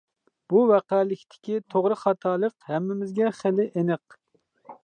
[0.53, 4.21] بۇ ۋەقەلىكتىكى توغرا-خاتالىق ھەممىمىزگە خېلى ئېنىق.